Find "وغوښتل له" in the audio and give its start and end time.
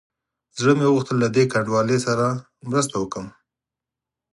0.87-1.27